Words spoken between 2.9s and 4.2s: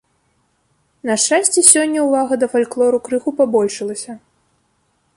крыху пабольшылася.